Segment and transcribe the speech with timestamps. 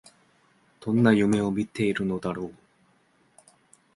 [0.79, 2.53] どんな夢を見ているのだろう